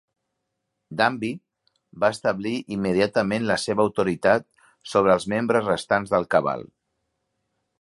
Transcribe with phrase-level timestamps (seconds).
[1.01, 1.29] Danby
[2.03, 4.49] va establir immediatament la seva autoritat
[4.95, 6.67] sobre els membres restants del Cabal.